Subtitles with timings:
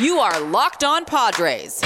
[0.00, 1.80] You are Locked On Padres.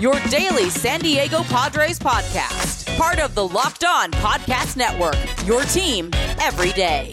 [0.00, 2.96] Your daily San Diego Padres podcast.
[2.96, 5.18] Part of the Locked On Podcast Network.
[5.46, 6.08] Your team
[6.40, 7.10] every day.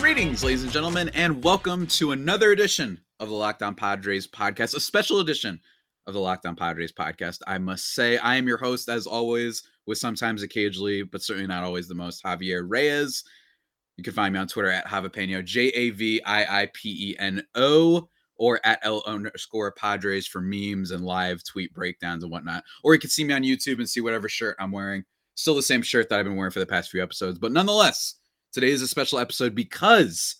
[0.00, 4.74] Greetings, ladies and gentlemen, and welcome to another edition of the Locked On Padres podcast,
[4.74, 5.60] a special edition
[6.08, 7.38] of the Locked On Padres podcast.
[7.46, 11.62] I must say, I am your host, as always, with sometimes occasionally, but certainly not
[11.62, 13.22] always the most, Javier Reyes.
[13.96, 17.16] You can find me on Twitter at Javapeno, J A V I I P E
[17.18, 22.64] N O, or at L underscore Padres for memes and live tweet breakdowns and whatnot.
[22.82, 25.04] Or you can see me on YouTube and see whatever shirt I'm wearing.
[25.36, 27.38] Still the same shirt that I've been wearing for the past few episodes.
[27.38, 28.16] But nonetheless,
[28.52, 30.36] today is a special episode because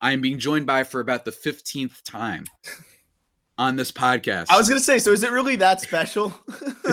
[0.00, 2.44] I am being joined by for about the 15th time
[3.58, 4.46] on this podcast.
[4.50, 6.32] I was gonna say, so is it really that special?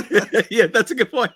[0.49, 1.31] yeah, that's a good point.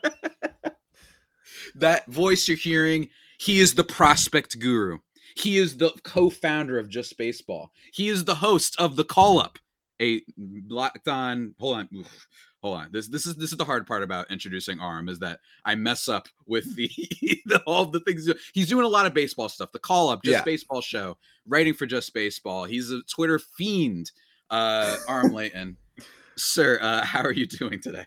[1.76, 5.00] that voice you're hearing, he is the prospect guru.
[5.36, 7.72] He is the co-founder of Just Baseball.
[7.94, 9.60] He is the host of the Call Up,
[10.02, 10.22] a
[10.70, 11.54] locked on.
[11.60, 12.28] Hold on, Oof.
[12.64, 12.90] hold on.
[12.92, 16.08] This this is this is the hard part about introducing Aram is that I mess
[16.08, 16.90] up with the,
[17.46, 18.30] the all the things.
[18.54, 19.72] He's doing a lot of baseball stuff.
[19.74, 20.44] The Call Up, Just Yeah.
[20.44, 22.64] Baseball show, writing for Just Baseball.
[22.64, 24.12] He's a Twitter fiend.
[24.52, 25.76] Uh, Aram Leighton,
[26.38, 28.06] sir, uh, how are you doing today?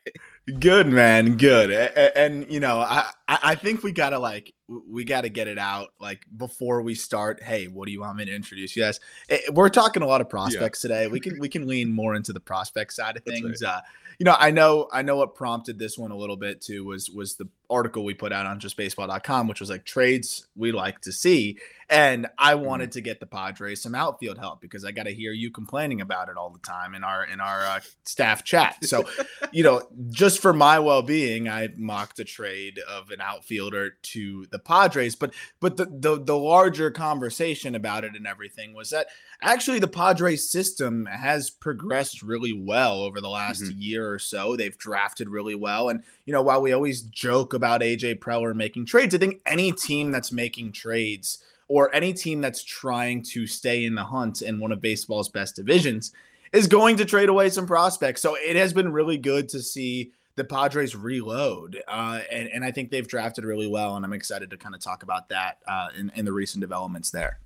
[0.60, 1.70] good, man, good.
[1.70, 5.58] A- a- And, you know, I I think we gotta like we gotta get it
[5.58, 7.42] out like before we start.
[7.42, 8.76] Hey, what do you want me to introduce?
[8.76, 11.06] Yes, Eh, we're talking a lot of prospects today.
[11.06, 13.62] We can we can lean more into the prospect side of things.
[13.62, 13.80] Uh,
[14.18, 17.10] you know, I know I know what prompted this one a little bit too was
[17.10, 21.12] was the article we put out on justbaseball.com, which was like trades we like to
[21.12, 21.58] see.
[21.90, 25.32] And I wanted to get the Padres some outfield help because I got to hear
[25.32, 28.84] you complaining about it all the time in our in our uh, staff chat.
[28.84, 29.04] So,
[29.52, 34.58] you know, just for my well-being, I mocked a trade of an outfielder to the
[34.58, 35.16] Padres.
[35.16, 39.06] But but the the, the larger conversation about it and everything was that
[39.40, 44.56] actually the Padres system has progressed really well over the last year or so.
[44.56, 45.88] They've drafted really well.
[45.88, 49.72] And, you know, while we always joke about AJ Preller making trades, I think any
[49.72, 54.58] team that's making trades or any team that's trying to stay in the hunt in
[54.58, 56.12] one of baseball's best divisions
[56.52, 58.22] is going to trade away some prospects.
[58.22, 61.82] So it has been really good to see the Padres reload.
[61.86, 63.96] Uh, and, and I think they've drafted really well.
[63.96, 67.10] And I'm excited to kind of talk about that uh, in, in the recent developments
[67.10, 67.40] there.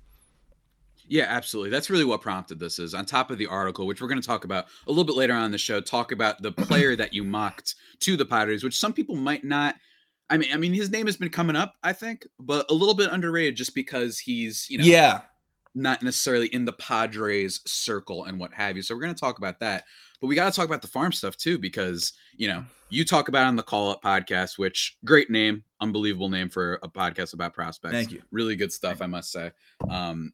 [1.07, 1.69] Yeah, absolutely.
[1.69, 4.25] That's really what prompted this is on top of the article, which we're going to
[4.25, 7.25] talk about a little bit later on the show, talk about the player that you
[7.25, 9.75] mocked to the Padres, which some people might not
[10.33, 12.95] I mean, I mean his name has been coming up, I think, but a little
[12.95, 15.21] bit underrated just because he's, you know, yeah.
[15.75, 18.81] not necessarily in the Padres circle and what have you.
[18.81, 19.83] So we're going to talk about that.
[20.19, 23.27] But we got to talk about the farm stuff too, because, you know, you talk
[23.27, 27.53] about on the Call Up podcast, which great name, unbelievable name for a podcast about
[27.53, 27.93] prospects.
[27.93, 28.23] Thank you.
[28.31, 29.51] Really good stuff, I must say.
[29.87, 30.33] Um,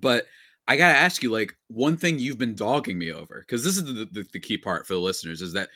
[0.00, 0.26] but
[0.66, 3.76] I got to ask you, like, one thing you've been dogging me over, because this
[3.76, 5.68] is the, the, the key part for the listeners, is that,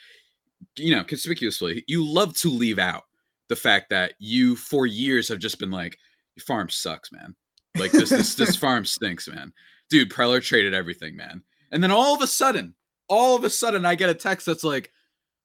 [0.76, 3.04] you know, conspicuously, you love to leave out
[3.48, 5.98] the fact that you, for years, have just been like,
[6.36, 7.34] your farm sucks, man.
[7.76, 9.52] Like, this, this, this farm stinks, man.
[9.90, 11.42] Dude, Preller traded everything, man.
[11.70, 12.74] And then all of a sudden,
[13.08, 14.90] all of a sudden, I get a text that's like,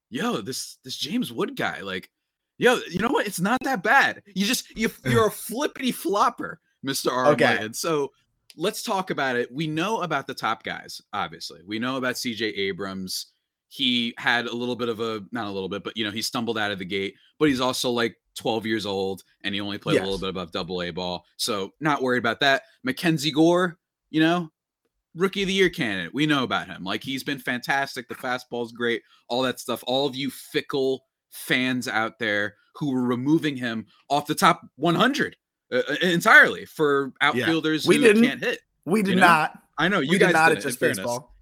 [0.09, 2.09] yo, this, this James Wood guy, like,
[2.57, 3.27] yo, you know what?
[3.27, 4.23] It's not that bad.
[4.27, 7.11] You just, you, you're a flippity flopper, Mr.
[7.11, 7.27] R.
[7.27, 7.57] Okay.
[7.59, 8.11] And so,
[8.59, 9.51] let's talk about it.
[9.51, 11.61] We know about the top guys, obviously.
[11.65, 13.27] We know about CJ Abrams.
[13.69, 16.21] He had a little bit of a not a little bit, but you know, he
[16.21, 19.77] stumbled out of the gate, but he's also like 12 years old and he only
[19.77, 21.23] played a little bit above double A ball.
[21.37, 22.63] So not worried about that.
[22.83, 23.77] Mackenzie Gore,
[24.09, 24.49] you know,
[25.15, 26.13] rookie of the year candidate.
[26.13, 26.83] We know about him.
[26.83, 28.07] Like he's been fantastic.
[28.07, 29.83] The fastball's great, all that stuff.
[29.85, 35.35] All of you fickle fans out there who were removing him off the top 100
[35.71, 38.23] uh, entirely for outfielders We who didn't.
[38.23, 38.61] can't hit.
[38.85, 39.27] We did You know?
[39.27, 39.59] not.
[39.77, 40.97] I know you we guys did not didn't, at just fairness.
[40.99, 41.35] baseball.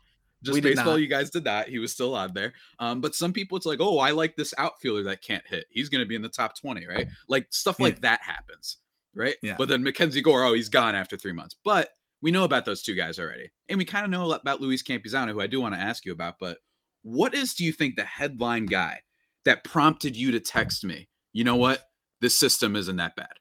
[0.47, 1.69] Just We baseball, you guys did that.
[1.69, 2.53] He was still on there.
[2.80, 5.66] Um, but some people, it's like, oh, I like this outfielder that can't hit.
[5.69, 7.08] He's going to be in the top 20, right?
[7.28, 8.77] Like stuff like that happens,
[9.13, 9.36] right?
[9.44, 9.56] Yeah.
[9.57, 11.56] But then Mackenzie Gore, oh, he's gone after three months.
[11.63, 11.89] But
[12.21, 13.51] we know about those two guys already.
[13.69, 16.12] And we kind of know about Luis Campusano, who I do want to ask you
[16.12, 16.36] about.
[16.39, 16.57] But
[17.04, 19.01] what is, do you think, the headline guy
[19.45, 21.10] that prompted you to text me?
[21.33, 21.83] You know what?
[22.21, 23.33] This system isn't that bad.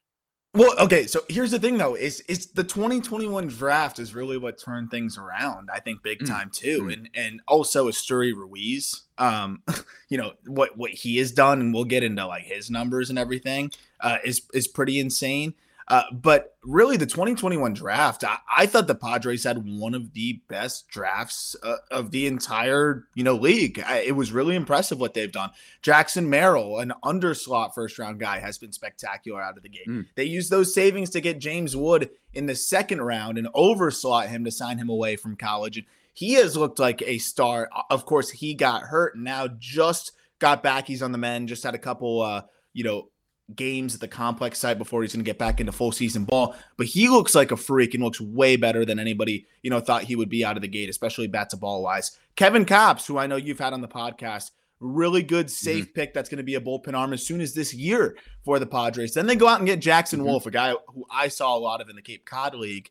[0.53, 4.57] Well, okay, so here's the thing though, is it's the 2021 draft is really what
[4.57, 6.83] turned things around, I think big Mm, time too.
[6.83, 6.93] mm.
[6.93, 9.61] And and also Esteury Ruiz, um,
[10.09, 13.19] you know, what what he has done, and we'll get into like his numbers and
[13.19, 15.53] everything, uh, is is pretty insane.
[15.89, 20.41] Uh, but really, the 2021 draft, I, I, thought the Padres had one of the
[20.49, 23.81] best drafts uh, of the entire you know league.
[23.85, 25.51] I, it was really impressive what they've done.
[25.81, 29.87] Jackson Merrill, an underslot first round guy, has been spectacular out of the gate.
[29.87, 30.07] Mm.
[30.15, 34.43] They used those savings to get James Wood in the second round and overslot him
[34.43, 35.77] to sign him away from college.
[35.77, 37.69] And he has looked like a star.
[37.89, 40.85] Of course, he got hurt and now just got back.
[40.85, 41.47] He's on the men.
[41.47, 42.41] Just had a couple, uh,
[42.73, 43.09] you know
[43.55, 46.55] games at the complex site before he's going to get back into full season ball.
[46.75, 50.03] But he looks like a freak and looks way better than anybody, you know, thought
[50.03, 52.17] he would be out of the gate, especially bat to ball wise.
[52.35, 55.93] Kevin Kopps, who I know you've had on the podcast, really good safe mm-hmm.
[55.93, 58.65] pick that's going to be a bullpen arm as soon as this year for the
[58.65, 59.13] Padres.
[59.13, 60.27] Then they go out and get Jackson mm-hmm.
[60.27, 62.89] Wolf, a guy who I saw a lot of in the Cape Cod League.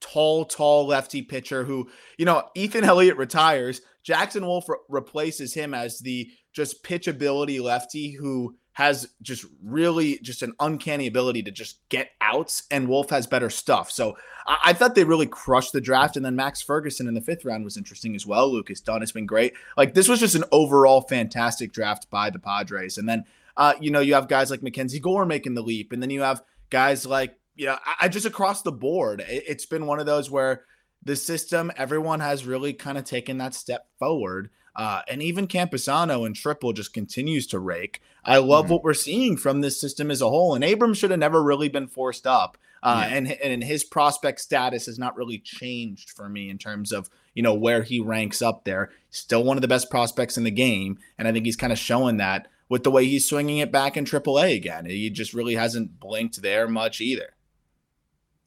[0.00, 1.88] Tall, tall lefty pitcher who,
[2.18, 3.82] you know, Ethan Elliott retires.
[4.02, 10.42] Jackson Wolf re- replaces him as the just pitchability lefty who has just really just
[10.42, 13.90] an uncanny ability to just get outs, and Wolf has better stuff.
[13.90, 14.16] So
[14.46, 16.16] I, I, thought they really crushed the draft.
[16.16, 18.50] And then Max Ferguson in the fifth round was interesting as well.
[18.50, 19.52] Lucas Dunn has been great.
[19.76, 22.96] Like this was just an overall fantastic draft by the Padres.
[22.96, 23.24] And then
[23.56, 26.22] uh, you know, you have guys like Mackenzie Gore making the leap, and then you
[26.22, 30.00] have guys like, you know, I, I just across the board, it, it's been one
[30.00, 30.64] of those where
[31.02, 34.50] the system, everyone has really kind of taken that step forward.
[34.74, 38.00] Uh, and even Campusano and Triple just continues to rake.
[38.24, 38.74] I love mm-hmm.
[38.74, 40.54] what we're seeing from this system as a whole.
[40.54, 42.56] And Abrams should have never really been forced up.
[42.82, 43.16] Uh, yeah.
[43.16, 47.42] and, and his prospect status has not really changed for me in terms of you
[47.42, 48.90] know where he ranks up there.
[49.10, 51.78] Still one of the best prospects in the game, and I think he's kind of
[51.78, 54.86] showing that with the way he's swinging it back in AAA again.
[54.86, 57.34] He just really hasn't blinked there much either.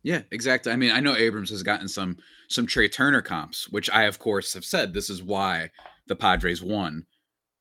[0.03, 0.71] Yeah, exactly.
[0.71, 4.19] I mean, I know Abrams has gotten some some Trea Turner comps, which I of
[4.19, 5.71] course have said this is why
[6.07, 7.05] the Padres won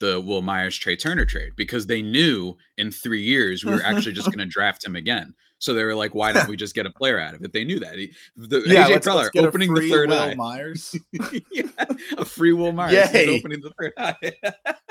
[0.00, 4.12] the Wil Myers Trea Turner trade because they knew in three years we were actually
[4.12, 5.34] just going to draft him again.
[5.58, 7.64] So they were like, "Why don't we just get a player out of it?" They
[7.64, 7.96] knew that.
[7.96, 10.34] He, the, yeah, AJ Preller opening the third Will eye.
[10.34, 10.94] Myers.
[11.52, 11.62] yeah,
[12.19, 14.32] a free Wil Myers opening the third eye.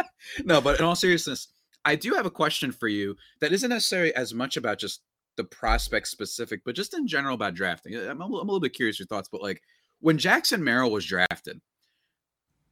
[0.46, 1.50] no, but in all seriousness,
[1.86, 5.02] I do have a question for you that isn't necessarily as much about just
[5.36, 7.96] the prospect specific, but just in general about drafting.
[7.96, 9.62] I'm a, I'm a little bit curious your thoughts, but like
[10.04, 11.62] when Jackson Merrill was drafted,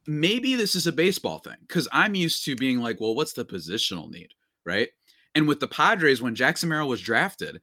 [0.06, 3.44] maybe this is a baseball thing because I'm used to being like, well, what's the
[3.44, 4.28] positional need,
[4.66, 4.90] right?
[5.34, 7.62] And with the Padres, when Jackson Merrill was drafted,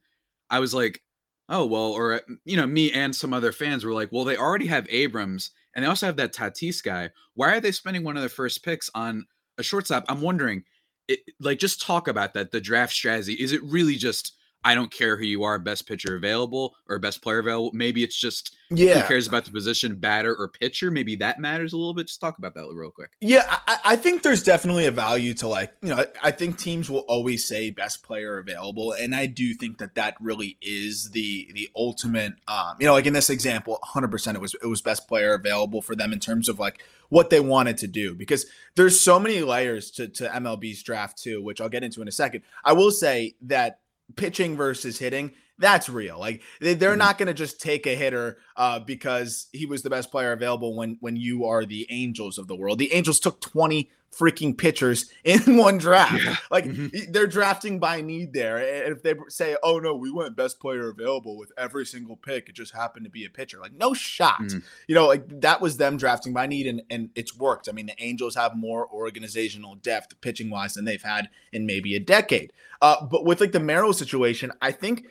[0.50, 1.02] I was like,
[1.48, 4.66] oh well, or you know, me and some other fans were like, well, they already
[4.66, 7.10] have Abrams and they also have that Tatis guy.
[7.34, 9.24] Why are they spending one of their first picks on
[9.56, 10.04] a shortstop?
[10.08, 10.64] I'm wondering,
[11.06, 12.50] it, like, just talk about that.
[12.50, 14.34] The draft strategy is it really just
[14.64, 17.70] I don't care who you are, best pitcher available or best player available.
[17.72, 19.00] Maybe it's just yeah.
[19.00, 20.90] who cares about the position, batter or pitcher.
[20.90, 22.08] Maybe that matters a little bit.
[22.08, 23.10] Just talk about that real quick.
[23.20, 26.90] Yeah, I, I think there's definitely a value to like, you know, I think teams
[26.90, 31.50] will always say best player available, and I do think that that really is the
[31.54, 32.34] the ultimate.
[32.46, 35.34] Um, you know, like in this example, 100 percent it was it was best player
[35.34, 38.46] available for them in terms of like what they wanted to do because
[38.76, 42.12] there's so many layers to to MLB's draft too, which I'll get into in a
[42.12, 42.42] second.
[42.64, 43.80] I will say that
[44.16, 46.18] pitching versus hitting, that's real.
[46.18, 46.98] Like they, are mm-hmm.
[46.98, 50.74] not going to just take a hitter uh, because he was the best player available
[50.74, 52.78] when when you are the Angels of the world.
[52.78, 56.24] The Angels took 20 freaking pitchers in one draft.
[56.24, 56.36] Yeah.
[56.50, 57.12] Like mm-hmm.
[57.12, 58.56] they're drafting by need there.
[58.56, 62.48] And if they say, "Oh no, we went best player available with every single pick,"
[62.48, 63.60] it just happened to be a pitcher.
[63.60, 64.40] Like no shot.
[64.40, 64.58] Mm-hmm.
[64.88, 67.68] You know, like that was them drafting by need, and and it's worked.
[67.68, 71.94] I mean, the Angels have more organizational depth pitching wise than they've had in maybe
[71.94, 72.52] a decade.
[72.82, 75.04] Uh, but with like the Merrill situation, I think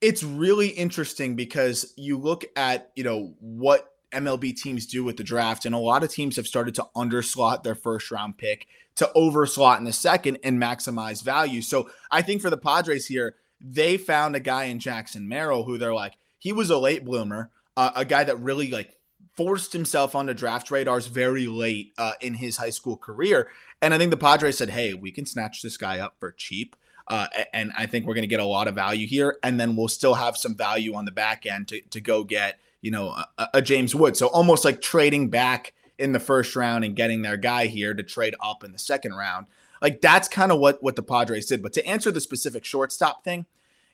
[0.00, 5.24] it's really interesting because you look at you know what MLB teams do with the
[5.24, 9.10] draft, and a lot of teams have started to underslot their first round pick to
[9.16, 11.60] overslot in the second and maximize value.
[11.60, 15.78] So I think for the Padres here, they found a guy in Jackson Merrill who
[15.78, 18.96] they're like, he was a late bloomer, uh, a guy that really like
[19.36, 23.50] forced himself onto draft radars very late uh, in his high school career.
[23.82, 26.76] And I think the Padres said, hey, we can snatch this guy up for cheap.
[27.06, 29.38] Uh, and I think we're going to get a lot of value here.
[29.42, 32.58] And then we'll still have some value on the back end to, to go get,
[32.80, 34.16] you know, a, a James Wood.
[34.16, 38.02] So almost like trading back in the first round and getting their guy here to
[38.02, 39.46] trade up in the second round.
[39.82, 41.62] Like that's kind of what what the Padres did.
[41.62, 43.44] But to answer the specific shortstop thing,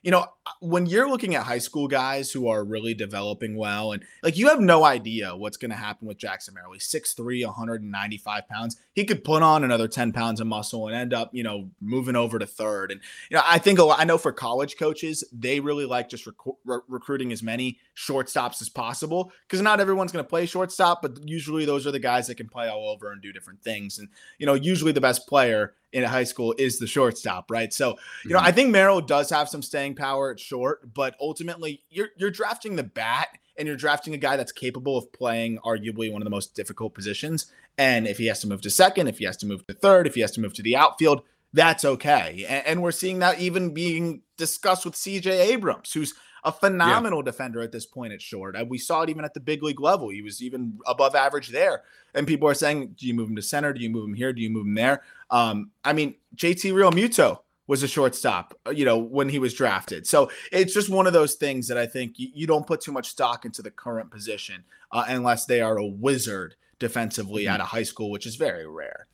[0.03, 0.25] you know,
[0.59, 4.47] when you're looking at high school guys who are really developing well, and like you
[4.47, 6.73] have no idea what's going to happen with Jackson Merrill.
[6.73, 8.77] He's 6'3, 195 pounds.
[8.93, 12.15] He could put on another 10 pounds of muscle and end up, you know, moving
[12.15, 12.91] over to third.
[12.91, 16.09] And, you know, I think a lot, I know for college coaches, they really like
[16.09, 20.45] just rec- re- recruiting as many shortstops as possible because not everyone's going to play
[20.45, 23.61] shortstop, but usually those are the guys that can play all over and do different
[23.63, 23.97] things.
[23.99, 27.73] And, you know, usually the best player in high school is the shortstop, right?
[27.73, 28.45] So, you know, Mhm.
[28.45, 32.75] I think Merrill does have some staying power at short, but ultimately you're you're drafting
[32.75, 33.27] the bat
[33.61, 36.95] and you're drafting a guy that's capable of playing arguably one of the most difficult
[36.95, 37.45] positions.
[37.77, 40.07] And if he has to move to second, if he has to move to third,
[40.07, 41.21] if he has to move to the outfield,
[41.53, 42.43] that's okay.
[42.49, 47.61] And, and we're seeing that even being discussed with CJ Abrams, who's a phenomenal defender
[47.61, 48.55] at this point at short.
[48.55, 50.09] And we saw it even at the big league level.
[50.09, 51.83] He was even above average there.
[52.15, 53.73] And people are saying, do you move him to center?
[53.73, 54.33] Do you move him here?
[54.33, 55.03] Do you move him there?
[55.29, 60.05] Um, I mean, JT Realmuto was a shortstop, uh, you know, when he was drafted.
[60.07, 62.91] So it's just one of those things that I think you, you don't put too
[62.91, 67.49] much stock into the current position uh, unless they are a wizard defensively Mhm.
[67.51, 69.07] out of high school, which is very rare.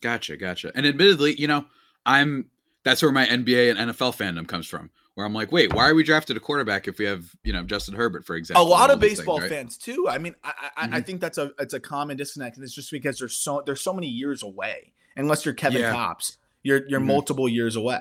[0.00, 0.72] Gotcha, gotcha.
[0.74, 1.66] And admittedly, you know,
[2.04, 2.50] I'm
[2.82, 4.90] that's where my NBA and NFL fandom comes from.
[5.14, 7.62] Where I'm like, wait, why are we drafted a quarterback if we have, you know,
[7.62, 8.62] Justin Herbert, for example?
[8.62, 9.48] A lot of all these things, baseball right?
[9.50, 10.06] fans too.
[10.10, 11.06] I mean, I, I, I Mhm.
[11.06, 13.92] think that's a it's a common disconnect, and it's just because there's so there's so
[13.94, 14.92] many years away.
[15.16, 15.94] Unless you're Kevin Yeah.
[15.94, 17.06] Kopps, you're you're Mhm.
[17.06, 18.00] multiple years away.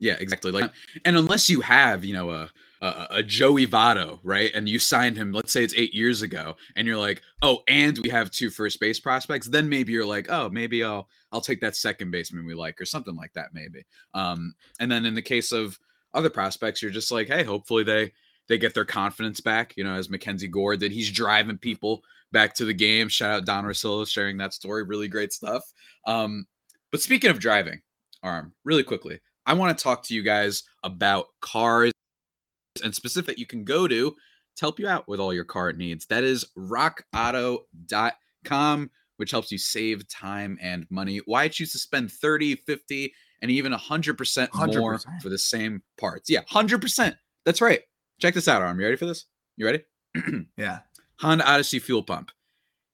[0.00, 0.52] Yeah, exactly.
[0.52, 0.70] Like,
[1.04, 5.16] and unless you have, you know, a a, a Joey Votto, right, and you signed
[5.16, 8.50] him, let's say it's eight years ago, and you're like, oh, and we have two
[8.50, 12.46] first base prospects, then maybe you're like, oh, maybe I'll I'll take that second baseman
[12.46, 13.84] we like, or something like that, maybe.
[14.14, 15.78] Um, and then in the case of
[16.14, 18.12] other prospects, you're just like, hey, hopefully they
[18.46, 20.92] they get their confidence back, you know, as Mackenzie Gore did.
[20.92, 23.08] He's driving people back to the game.
[23.08, 24.84] Shout out Don Rosillo sharing that story.
[24.84, 25.64] Really great stuff.
[26.06, 26.46] Um,
[26.90, 27.80] but speaking of driving,
[28.24, 31.92] Aram, really quickly, I want to talk to you guys about cars
[32.82, 36.06] and specific you can go to to help you out with all your car needs.
[36.06, 41.20] That is rockauto.com, which helps you save time and money.
[41.24, 45.22] Why choose to spend 30, 50, and even 100% more 100%.
[45.22, 46.28] for the same parts?
[46.28, 47.16] Yeah, 100%.
[47.44, 47.80] That's right.
[48.20, 48.78] Check this out, Aram.
[48.78, 49.26] You ready for this?
[49.56, 49.82] You ready?
[50.56, 50.80] Yeah.
[51.20, 52.30] Honda Odyssey fuel pump.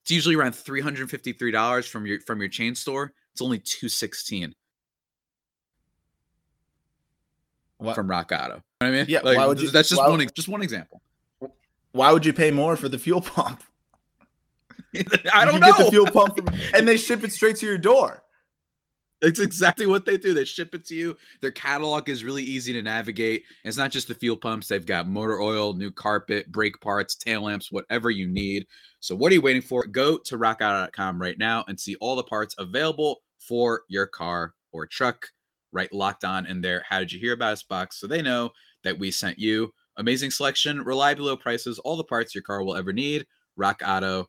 [0.02, 3.12] It's usually around $353 from your from your chain store.
[3.34, 4.54] It's only 216
[7.78, 8.44] What, from Rock Auto.
[8.44, 9.06] You know what I mean?
[9.08, 11.02] Yeah, Like, why would you- that's just one would- just one example.
[11.90, 13.62] why would you pay more for the fuel pump?
[15.32, 15.72] I don't you know.
[15.72, 18.22] Get the fuel pump from, and they ship it straight to your door.
[19.20, 20.34] It's exactly what they do.
[20.34, 21.16] They ship it to you.
[21.40, 23.44] Their catalog is really easy to navigate.
[23.64, 24.68] It's not just the fuel pumps.
[24.68, 28.66] They've got motor oil, new carpet, brake parts, tail lamps, whatever you need.
[29.00, 29.86] So what are you waiting for?
[29.86, 34.86] Go to rockauto.com right now and see all the parts available for your car or
[34.86, 35.26] truck.
[35.72, 36.84] Right locked on in there.
[36.88, 37.98] How did you hear about us box?
[37.98, 38.50] So they know
[38.84, 39.72] that we sent you.
[39.96, 43.26] Amazing selection, reliably low prices, all the parts your car will ever need.
[43.58, 44.28] rockauto.com.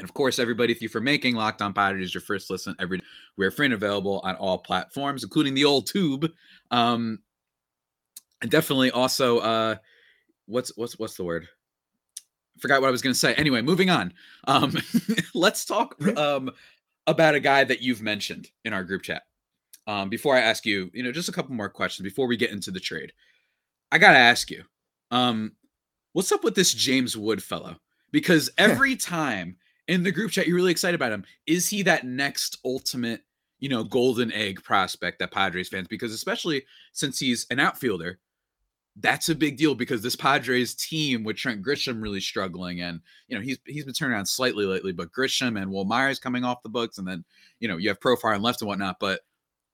[0.00, 2.98] And of course, everybody, if you for making Locked On Padres your first listen every
[2.98, 3.04] day,
[3.36, 6.30] we're free and available on all platforms, including the old tube.
[6.70, 7.18] Um,
[8.40, 9.76] and definitely also, uh,
[10.46, 11.48] what's what's what's the word?
[12.60, 13.34] Forgot what I was going to say.
[13.34, 14.12] Anyway, moving on.
[14.46, 14.76] Um,
[15.34, 16.50] let's talk um
[17.06, 19.22] about a guy that you've mentioned in our group chat.
[19.86, 22.50] Um, before I ask you, you know, just a couple more questions before we get
[22.50, 23.12] into the trade.
[23.90, 24.64] I gotta ask you,
[25.10, 25.52] um,
[26.12, 27.76] what's up with this James Wood fellow?
[28.12, 29.56] Because every time
[29.88, 33.22] in the group chat you're really excited about him, is he that next ultimate,
[33.58, 35.88] you know, golden egg prospect that Padres fans?
[35.88, 38.20] Because especially since he's an outfielder,
[38.96, 43.36] that's a big deal because this Padres team with Trent Grisham really struggling, and you
[43.36, 46.62] know he's he's been turning around slightly lately, but Grisham and Wil Myers coming off
[46.62, 47.24] the books, and then
[47.60, 48.96] you know you have Profar and left and whatnot.
[49.00, 49.20] But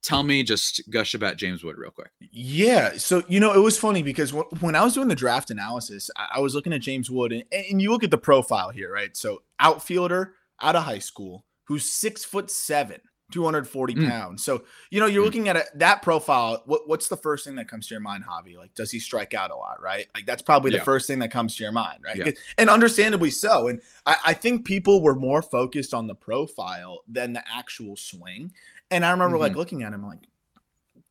[0.06, 2.10] tell me, just gush about James Wood real quick.
[2.30, 2.92] Yeah.
[2.96, 6.28] So, you know, it was funny because when I was doing the draft analysis, I,
[6.36, 9.16] I was looking at James Wood and, and you look at the profile here, right?
[9.16, 13.00] So, outfielder out of high school who's six foot seven,
[13.32, 14.08] 240 Mm.
[14.08, 14.44] pounds.
[14.44, 15.26] So, you know, you're Mm.
[15.26, 16.62] looking at it, that profile.
[16.66, 18.56] What, what's the first thing that comes to your mind, Javi?
[18.56, 20.06] Like, does he strike out a lot, right?
[20.14, 22.16] Like, that's probably the first thing that comes to your mind, right?
[22.16, 22.30] Yeah.
[22.58, 23.68] And understandably so.
[23.68, 28.52] And I, I think people were more focused on the profile than the actual swing.
[28.90, 29.56] And I remember like Mhm.
[29.56, 30.28] looking at him like,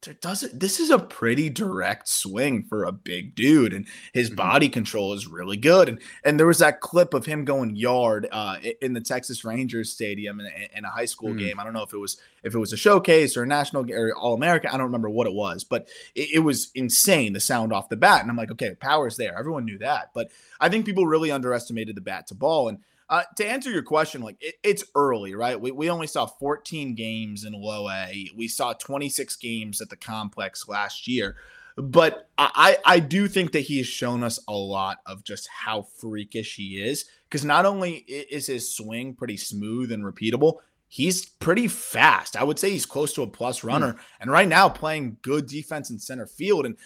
[0.06, 4.36] there doesn't this is a pretty direct swing for a big dude and his Mhm.
[4.36, 8.28] body control is really good and and there was that clip of him going yard
[8.32, 11.40] uh in the Texas Rangers stadium in, a- in a high school Mm.
[11.40, 13.92] game I don't know if it was if it was a showcase or a national
[13.92, 17.40] or all American I don't remember what it was but it, it was insane the
[17.40, 20.70] sound off the bat and I'm like okay power's there everyone knew that but I
[20.70, 24.38] think people really underestimated the bat to ball and uh, to answer your question, like
[24.40, 25.60] it, it's early, right?
[25.60, 28.30] We, we only saw 14 games in low A.
[28.36, 31.36] We saw 26 games at the complex last year.
[31.78, 35.84] But I, I do think that he has shown us a lot of just how
[36.00, 37.06] freakish he is.
[37.30, 42.38] Because not only is his swing pretty smooth and repeatable, he's pretty fast.
[42.38, 43.98] I would say he's close to a plus runner.
[44.22, 46.66] And right now, playing good defense in center field.
[46.66, 46.78] And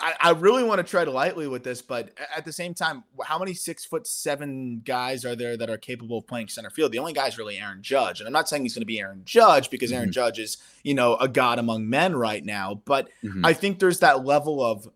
[0.00, 3.54] I, really want to tread lightly with this, but at the same time, how many
[3.54, 6.92] six foot seven guys are there that are capable of playing center field?
[6.92, 9.00] The only guy is really Aaron Judge, and I'm not saying he's going to be
[9.00, 10.12] Aaron Judge because Aaron mm-hmm.
[10.12, 12.82] Judge is, you know, a god among men right now.
[12.84, 13.44] But mm-hmm.
[13.44, 14.88] I think there's that level of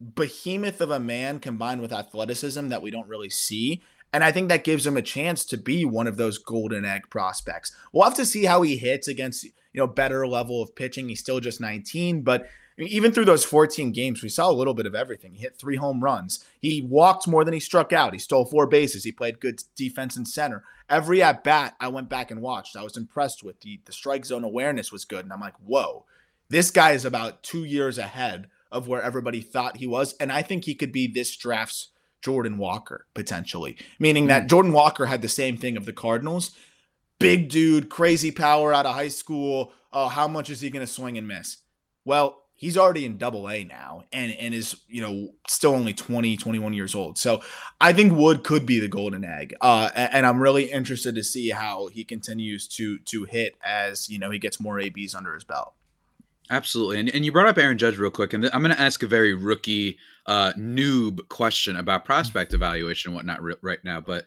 [0.00, 3.82] behemoth of a man combined with athleticism that we don't really see.
[4.12, 7.10] And I think that gives him a chance to be one of those golden egg
[7.10, 7.76] prospects.
[7.92, 11.08] We'll have to see how he hits against, you know, better level of pitching.
[11.08, 12.48] He's still just 19, but
[12.88, 15.34] even through those 14 games, we saw a little bit of everything.
[15.34, 16.44] He hit three home runs.
[16.60, 18.12] He walked more than he struck out.
[18.12, 19.04] He stole four bases.
[19.04, 20.64] He played good defense and center.
[20.88, 22.76] Every at bat, I went back and watched.
[22.76, 25.24] I was impressed with the, the strike zone awareness was good.
[25.24, 26.04] And I'm like, whoa,
[26.48, 30.14] this guy is about two years ahead of where everybody thought he was.
[30.14, 31.88] And I think he could be this draft's
[32.22, 34.48] Jordan Walker potentially, meaning that hmm.
[34.48, 36.52] Jordan Walker had the same thing of the Cardinals.
[37.18, 39.72] Big dude, crazy power out of high school.
[39.92, 41.58] Oh, how much is he going to swing and miss?
[42.04, 46.36] Well, he's already in double A now and, and is, you know, still only 20,
[46.36, 47.16] 21 years old.
[47.16, 47.40] So
[47.80, 49.54] I think Wood could be the golden egg.
[49.62, 54.18] Uh, and, I'm really interested to see how he continues to to hit as, you
[54.18, 55.72] know, he gets more ABs under his belt.
[56.50, 57.00] Absolutely.
[57.00, 58.34] And, and you brought up Aaron Judge real quick.
[58.34, 63.16] And I'm going to ask a very rookie uh, noob question about prospect evaluation and
[63.16, 64.02] whatnot right now.
[64.02, 64.26] But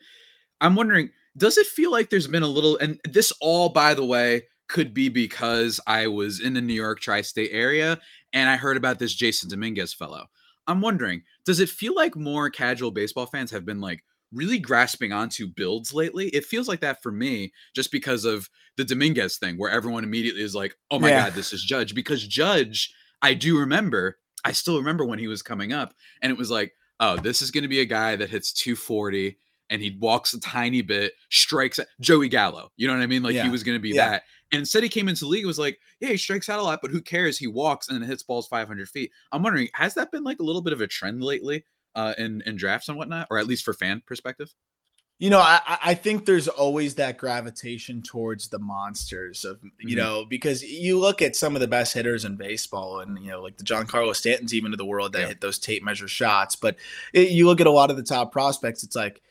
[0.59, 4.05] I'm wondering, does it feel like there's been a little, and this all, by the
[4.05, 4.43] way,
[4.73, 7.99] could be because I was in the New York tri state area
[8.33, 10.25] and I heard about this Jasson Dominguez fellow.
[10.67, 15.13] I'm wondering, does it feel like more casual baseball fans have been like really grasping
[15.13, 16.27] onto builds lately?
[16.29, 20.41] It feels like that for me just because of the Dominguez thing, where everyone immediately
[20.41, 21.25] is like, oh my yeah.
[21.25, 21.93] God, this is Judge.
[21.93, 26.37] Because Judge, I do remember I still remember when he was coming up, and it
[26.37, 29.37] was like, oh, this is going to be a guy that hits 240
[29.69, 32.69] and he walks a tiny bit, strikes at Joey Gallo.
[32.77, 33.23] You know what I mean?
[33.23, 33.43] Like yeah.
[33.43, 34.09] he was going to be yeah.
[34.09, 34.23] that.
[34.51, 36.79] And instead, he came into the league, was like, yeah, he strikes out a lot,
[36.81, 37.39] but who cares?
[37.39, 39.11] He walks and hits balls 500 feet.
[39.31, 41.65] I'm wondering, has that been like a little bit of a trend lately
[41.95, 44.53] uh, in, in drafts and whatnot, or at least for fan perspective?
[45.19, 49.95] You know, I, I think there's always that gravitation towards the monsters of you mm-hmm.
[49.95, 53.41] know because you look at some of the best hitters in baseball and you know
[53.41, 55.27] like the Giancarlo Stantons even of the world that yeah.
[55.27, 56.75] hit those tape measure shots, but
[57.13, 59.21] it, you look at a lot of the top prospects, it's like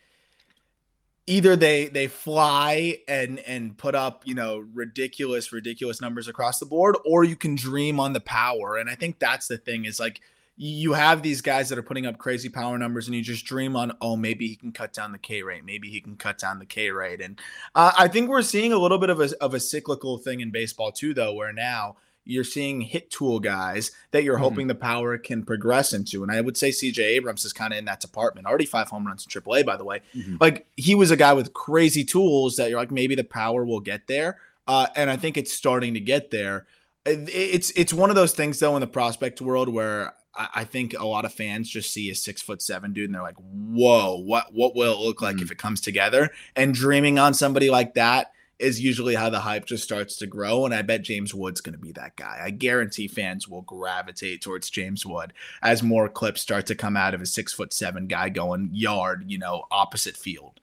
[1.26, 6.66] either they they fly and and put up you know ridiculous ridiculous numbers across the
[6.66, 10.00] board, or you can dream on the power, and I think that's the thing is
[10.00, 10.20] like
[10.56, 13.74] you have these guys that are putting up crazy power numbers and you just dream
[13.74, 16.58] on oh maybe he can cut down the k rate maybe he can cut down
[16.58, 17.20] the k rate.
[17.22, 17.40] And
[17.74, 20.50] uh, i think we're seeing a little bit of a, of a cyclical thing in
[20.50, 24.44] baseball too though where now you're seeing hit tool guys that you're mm-hmm.
[24.44, 27.78] hoping the power can progress into and i would say cj abrams is kind of
[27.78, 30.36] in that department already five home runs in aaa by the way mm-hmm.
[30.40, 33.80] like he was a guy with crazy tools that you're like maybe the power will
[33.80, 36.66] get there uh, and i think it's starting to get there
[37.04, 41.06] it's it's one of those things though in the prospect world where I think a
[41.06, 44.52] lot of fans just see a six foot seven dude and they're like, whoa, what
[44.52, 46.30] what will it look like mm if it comes together?
[46.56, 48.32] And dreaming on somebody like that
[48.62, 50.64] is usually how the hype just starts to grow.
[50.64, 52.40] And I bet James Wood's going to be that guy.
[52.42, 57.14] I guarantee fans will gravitate towards James Wood as more clips start to come out
[57.14, 60.60] of a six foot seven guy going yard, you know, opposite field.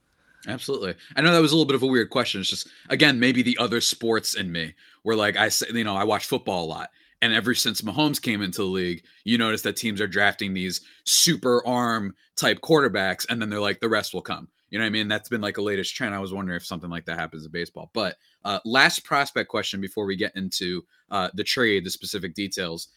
[0.47, 0.95] Absolutely.
[1.15, 2.41] I know that was a little bit of a weird question.
[2.41, 5.95] It's just, again, maybe the other sports in me where like I say, you know,
[5.95, 6.89] I watch football a lot
[7.21, 10.81] and ever since Mahomes came into the league, you notice that teams are drafting these
[11.03, 14.47] super arm type quarterbacks, and then they're like, the rest will come.
[14.69, 15.07] You know what I mean?
[15.07, 16.13] That's been like a latest trend.
[16.13, 17.89] I was wondering if something like that happens in baseball.
[17.93, 22.89] But uh, last prospect question before we get into uh, the trade, the specific details.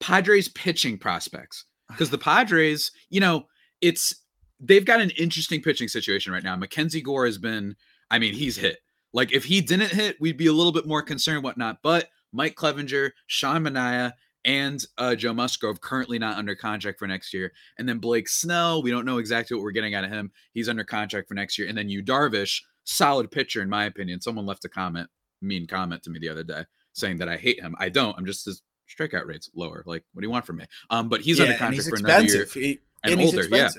[0.00, 3.46] Padres pitching prospects, because the Padres, you know,
[3.80, 4.14] it's
[4.58, 6.56] they've got an interesting pitching situation right now.
[6.56, 7.76] Mackenzie Gore has been,
[8.10, 8.78] I mean, he's hit.
[9.12, 11.78] Like if he didn't hit, we'd be a little bit more concerned, whatnot.
[11.82, 14.12] But Mike Clevinger, Sean Manaea,
[14.44, 17.52] and uh, Joe Musgrove currently not under contract for next year.
[17.78, 20.32] And then Blake Snell, we don't know exactly what we're getting out of him.
[20.52, 21.68] He's under contract for next year.
[21.68, 24.20] And then Yu Darvish, solid pitcher in my opinion.
[24.20, 25.08] Someone left a comment,
[25.40, 27.74] mean comment to me the other day saying that I hate him.
[27.78, 28.16] I don't.
[28.16, 29.82] I'm just his strikeout rates lower.
[29.86, 30.66] Like, what do you want from me?
[30.90, 33.46] Um, but he's yeah, under contract for another year he, and, and older.
[33.50, 33.70] Yeah,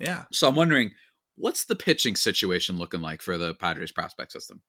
[0.00, 0.24] yeah.
[0.32, 0.92] So I'm wondering,
[1.36, 4.60] what's the pitching situation looking like for the Padres prospect system?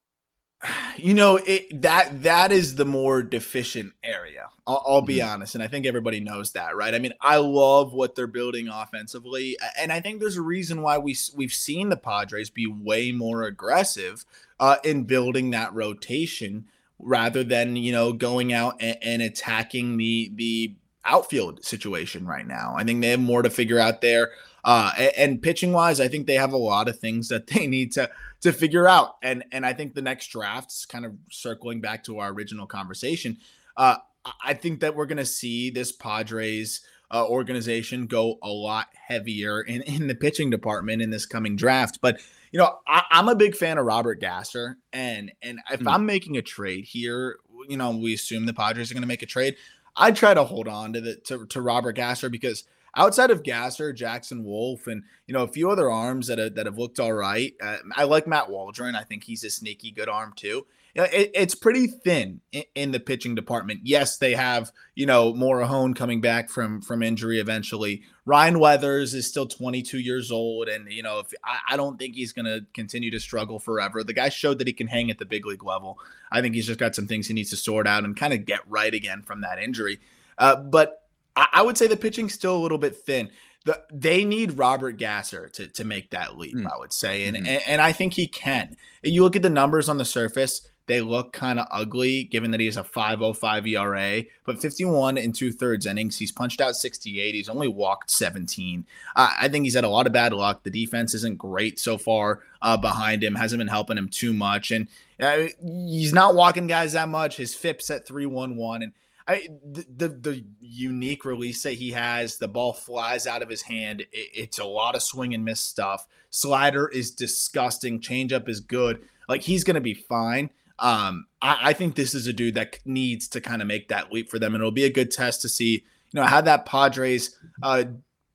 [0.98, 5.30] You know it that that is the more deficient area i'll, I'll be mm-hmm.
[5.30, 6.94] honest and i think everybody knows that right?
[6.94, 10.98] I mean i love what they're building offensively and i think there's a reason why
[10.98, 14.26] we we've seen the padres be way more aggressive
[14.60, 16.66] uh, in building that rotation
[17.00, 22.74] rather than you know going out and, and attacking the the outfield situation right now.
[22.76, 24.32] I think they have more to figure out there
[24.66, 27.66] uh, and, and pitching wise i think they have a lot of things that they
[27.66, 28.10] need to
[28.46, 29.16] to figure out.
[29.22, 33.38] And and I think the next drafts, kind of circling back to our original conversation,
[33.76, 33.98] uh,
[34.44, 39.62] I think that we're going to see this Padres uh, organization go a lot heavier
[39.62, 42.00] in, in the pitching department in this coming draft.
[42.02, 45.92] But you know, I, am a big fan of Robert Gasser, and and if mm.
[45.92, 49.24] I'm making a trade here, you know, we assume the Padres are going to make
[49.24, 49.56] a trade.
[49.96, 52.64] I try to hold on to the to, to Robert Gasser because
[52.96, 56.66] outside of Gasser, Jackson Wolf, and you know a few other arms that have, that
[56.66, 57.54] have looked all right.
[57.62, 58.96] Uh, I like Matt Waldron.
[58.96, 60.66] I think he's a sneaky good arm too.
[60.94, 63.82] You know, it, it's pretty thin in, in, the pitching department.
[63.84, 68.04] Yes, they have you know Morejon coming back from from injury eventually.
[68.26, 72.16] Ryan Weathers is still 22 years old, and you know if I, I don't think
[72.16, 74.04] he's going to continue to struggle forever.
[74.04, 76.00] The guy showed that he can hang at the big league level.
[76.32, 78.46] I think he's just got some things he needs to sort out and kind of
[78.46, 80.00] get right again from that injury.
[80.38, 81.05] Uh, but
[81.36, 83.30] I, I would say the pitching's still a little bit thin.
[83.66, 86.72] The, they need Robert Gasser to, to make that leap, mm.
[86.72, 87.26] I would say.
[87.28, 87.48] And, mm-hmm.
[87.48, 88.78] and, and I think he can.
[89.02, 92.60] You look at the numbers on the surface, they look kind of ugly given that
[92.60, 96.18] he has a 505 ERA, but 51 and two thirds innings.
[96.18, 97.34] He's punched out 68.
[97.34, 98.86] He's only walked 17.
[99.16, 100.64] Uh, I think he's had a lot of bad luck.
[100.64, 104.70] The defense isn't great so far uh, behind him, hasn't been helping him too much.
[104.70, 104.88] And
[105.20, 107.38] uh, he's not walking guys that much.
[107.38, 108.84] His FIP's at 311.
[108.84, 108.94] And
[109.28, 113.64] I the, the, the unique release that he has, the ball flies out of his
[113.64, 114.02] hand.
[114.02, 116.08] It, it's a lot of swing and miss stuff.
[116.30, 118.00] Slider is disgusting.
[118.00, 119.02] Changeup is good.
[119.28, 120.52] Like he's gonna be fine.
[120.78, 124.12] Um, I, I think this is a dude that needs to kind of make that
[124.12, 125.72] leap for them, and it'll be a good test to see,
[126.12, 127.86] you know, how that Padres uh,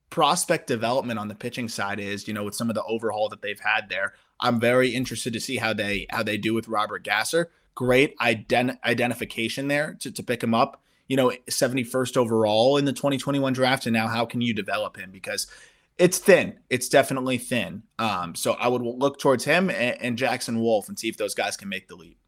[0.09, 2.27] prospect development on the pitching side is.
[2.27, 4.15] You know, with some of the overhaul that they've had there.
[4.43, 8.79] I'm very interested to see how they how they do with Robert Gasser great ident-
[8.85, 13.87] identification there to, to pick him up, you know, 71st overall in the 2021 draft.
[13.87, 15.11] And now how can you develop him?
[15.11, 15.47] Because
[15.99, 16.59] it's thin.
[16.71, 17.83] It's definitely thin.
[17.99, 21.35] Um, so I would look towards him and, and Jackson Wolf and see if those
[21.35, 22.19] guys can make the leap.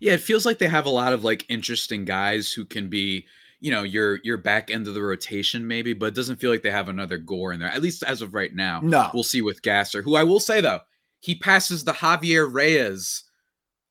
[0.00, 3.26] Yeah, it feels like they have a lot of like interesting guys who can be,
[3.60, 6.62] you know, your your back end of the rotation maybe, but it doesn't feel like
[6.62, 7.68] they have another Gore in there.
[7.68, 8.80] At least as of right now.
[8.82, 10.80] No, we'll see with Gasser, who I will say though,
[11.20, 13.24] he passes the Javier Reyes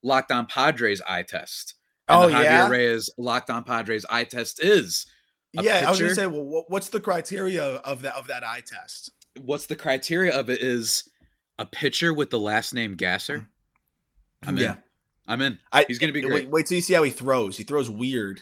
[0.04, 1.76] Locked On Padres eye test.
[2.08, 5.06] And oh Javier yeah, Reyes Locked On Padres eye test is.
[5.54, 5.88] yeah, pitcher.
[5.88, 9.12] I was gonna say, well, what's the criteria of that of that eye test?
[9.42, 10.62] What's the criteria of it?
[10.62, 11.10] Is
[11.60, 13.40] a pitcher with the last name Gasser.
[13.40, 13.48] Mm.
[14.48, 14.72] I'm yeah.
[14.72, 14.78] in.
[15.28, 15.60] I'm in.
[15.72, 16.46] I, He's gonna be great.
[16.46, 17.56] Wait, wait till you see how he throws.
[17.58, 18.42] He throws weird.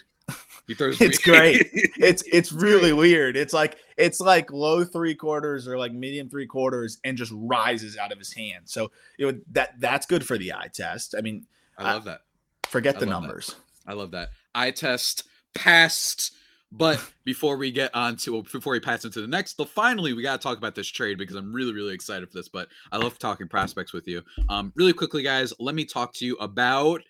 [0.67, 0.99] He throws.
[1.01, 1.69] it's great.
[1.73, 3.37] It's it's really weird.
[3.37, 7.97] It's like it's like low three quarters or like medium three quarters and just rises
[7.97, 8.63] out of his hand.
[8.65, 11.15] So you know that that's good for the eye test.
[11.17, 11.45] I mean,
[11.77, 12.21] I love that.
[12.67, 13.47] Forget I the numbers.
[13.85, 13.91] That.
[13.91, 14.29] I love that.
[14.53, 15.23] Eye test
[15.55, 16.33] passed.
[16.69, 20.21] But before we get on to before we pass into the next, the finally we
[20.21, 22.49] got to talk about this trade because I'm really really excited for this.
[22.49, 24.21] But I love talking prospects with you.
[24.49, 27.01] Um, really quickly, guys, let me talk to you about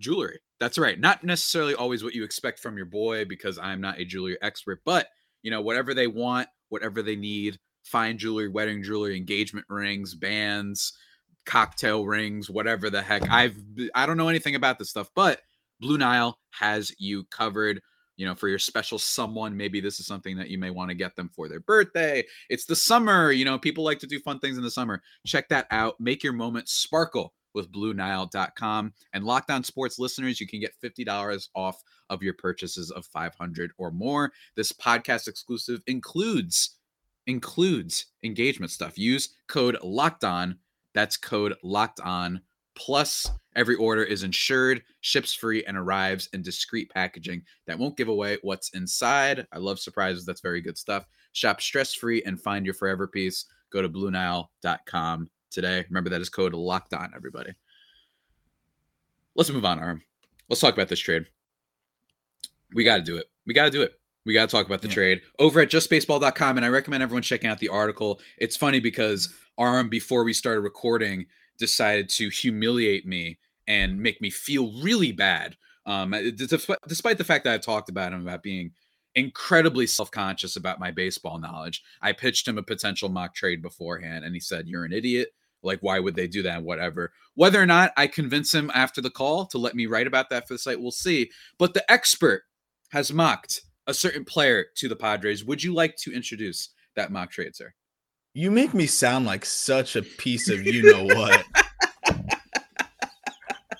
[0.00, 0.40] jewelry.
[0.64, 0.98] That's right.
[0.98, 4.80] Not necessarily always what you expect from your boy because I'm not a jewelry expert,
[4.86, 5.08] but
[5.42, 10.94] you know whatever they want, whatever they need, fine jewelry, wedding jewelry, engagement rings, bands,
[11.44, 13.28] cocktail rings, whatever the heck.
[13.28, 13.58] I've
[13.94, 15.42] I don't know anything about this stuff, but
[15.80, 17.82] Blue Nile has you covered.
[18.16, 20.94] You know, for your special someone, maybe this is something that you may want to
[20.94, 22.24] get them for their birthday.
[22.48, 25.02] It's the summer, you know, people like to do fun things in the summer.
[25.26, 26.00] Check that out.
[26.00, 28.92] Make your moment sparkle with BlueNile.com.
[29.12, 33.72] And Locked On Sports listeners, you can get $50 off of your purchases of 500
[33.78, 34.32] or more.
[34.56, 36.78] This podcast exclusive includes
[37.26, 38.98] includes engagement stuff.
[38.98, 40.58] Use code Locked On
[40.94, 42.40] that's code locked on.
[42.76, 48.08] Plus, every order is insured, ships free, and arrives in discreet packaging that won't give
[48.08, 49.46] away what's inside.
[49.52, 50.24] I love surprises.
[50.24, 51.06] That's very good stuff.
[51.32, 53.44] Shop stress free and find your forever piece.
[53.70, 55.84] Go to BlueNile.com today.
[55.88, 57.52] Remember that is code locked on, everybody.
[59.34, 60.02] Let's move on, Aram.
[60.48, 61.26] Let's talk about this trade.
[62.74, 63.26] We got to do it.
[63.46, 63.92] We got to do it.
[64.26, 64.94] We got to talk about the yeah.
[64.94, 66.56] trade over at justbaseball.com.
[66.56, 68.20] And I recommend everyone checking out the article.
[68.38, 71.26] It's funny because Aram, before we started recording,
[71.58, 75.56] decided to humiliate me and make me feel really bad.
[75.86, 76.14] Um,
[76.86, 78.72] despite the fact that I've talked about him about being
[79.14, 81.82] incredibly self-conscious about my baseball knowledge.
[82.02, 85.28] I pitched him a potential mock trade beforehand and he said, You're an idiot.
[85.64, 86.62] Like, why would they do that?
[86.62, 87.12] Whatever.
[87.34, 90.46] Whether or not I convince him after the call to let me write about that
[90.46, 91.30] for the site, we'll see.
[91.58, 92.42] But the expert
[92.90, 95.44] has mocked a certain player to the Padres.
[95.44, 97.72] Would you like to introduce that mock trade, sir?
[98.34, 101.44] You make me sound like such a piece of you know what.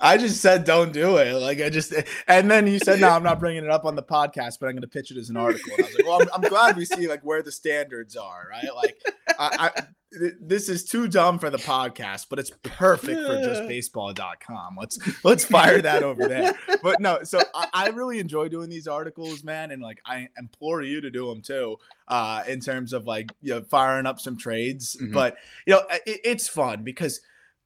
[0.05, 1.33] I just said don't do it.
[1.33, 1.95] Like I just,
[2.29, 4.73] and then you said no, I'm not bringing it up on the podcast, but I'm
[4.73, 5.73] going to pitch it as an article.
[5.77, 8.47] And I was like, well, I'm, I'm, glad we see like where the standards are,
[8.51, 8.75] right?
[8.75, 9.03] Like,
[9.39, 9.83] I, I,
[10.41, 14.77] this is too dumb for the podcast, but it's perfect for justbaseball.com.
[14.79, 16.53] Let's let's fire that over there.
[16.83, 20.83] But no, so I, I really enjoy doing these articles, man, and like I implore
[20.83, 24.37] you to do them too, uh, in terms of like you know firing up some
[24.37, 24.97] trades.
[24.97, 25.15] Mm-hmm.
[25.15, 25.37] But
[25.67, 27.21] you know, it, it's fun because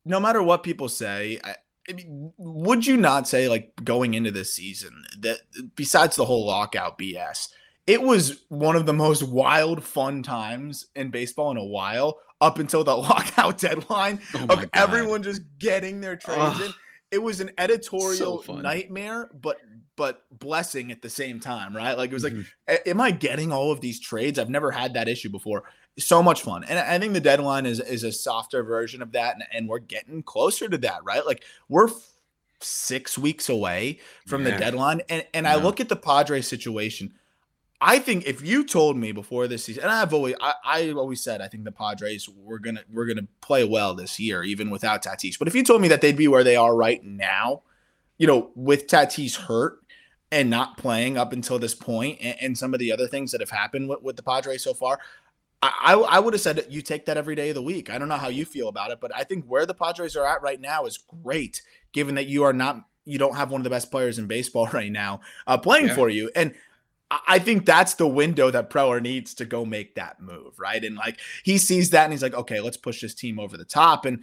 [0.05, 1.41] no matter what people say.
[1.43, 1.57] I,
[1.89, 5.39] I mean, would you not say like going into this season that
[5.75, 7.49] besides the whole lockout BS,
[7.87, 12.59] it was one of the most wild fun times in baseball in a while up
[12.59, 14.71] until the lockout deadline oh of God.
[14.75, 16.73] everyone just getting their trades in.
[17.11, 19.57] It was an editorial so nightmare, but
[19.99, 21.99] but blessing at the same time, right?
[21.99, 22.43] Like it was mm-hmm.
[22.69, 24.39] like, am I getting all of these trades?
[24.39, 25.65] I've never had that issue before.
[25.99, 29.35] So much fun, and I think the deadline is is a softer version of that,
[29.35, 31.27] and, and we're getting closer to that, right?
[31.27, 31.89] Like we're
[32.61, 34.53] six weeks away from yeah.
[34.53, 35.55] the deadline, and and yeah.
[35.55, 37.15] I look at the Padres situation.
[37.81, 41.21] I think if you told me before this season, and I've always I, I always
[41.21, 45.03] said I think the Padres were gonna we're gonna play well this year, even without
[45.03, 45.37] Tatis.
[45.37, 47.63] But if you told me that they'd be where they are right now,
[48.19, 49.81] you know, with Tatis hurt
[50.31, 53.41] and not playing up until this point, and, and some of the other things that
[53.41, 54.99] have happened with, with the Padres so far,
[55.63, 57.91] I, I, I would have said you take that every day of the week.
[57.91, 60.27] I don't know how you feel about it, but I think where the Padres are
[60.27, 61.63] at right now is great,
[61.93, 64.67] given that you are not you don't have one of the best players in baseball
[64.73, 65.95] right now uh, playing yeah.
[65.95, 66.31] for you.
[66.37, 66.55] And
[67.11, 70.85] I think that's the window that Preller needs to go make that move, right?
[70.85, 73.65] And like he sees that and he's like, okay, let's push this team over the
[73.65, 74.05] top.
[74.05, 74.23] And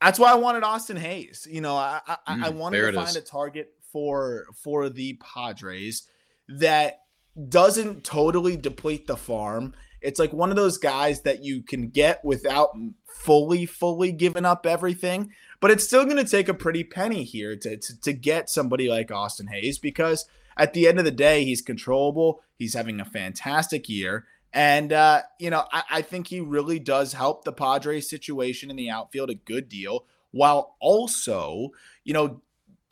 [0.00, 1.48] that's why I wanted Austin Hays.
[1.50, 3.16] You know, I I, mm, I wanted to find is.
[3.16, 6.06] a target for for the Padres
[6.48, 7.00] that
[7.48, 9.74] doesn't totally deplete the farm.
[10.00, 12.70] It's like one of those guys that you can get without
[13.06, 15.32] fully, fully giving up everything.
[15.60, 18.88] But it's still going to take a pretty penny here to, to, to get somebody
[18.88, 20.26] like Austin Hays because–
[20.60, 22.42] at the end of the day, he's controllable.
[22.58, 24.26] He's having a fantastic year.
[24.52, 28.76] And, uh, you know, I, I think he really does help the Padres situation in
[28.76, 31.70] the outfield a good deal while also,
[32.04, 32.42] you know,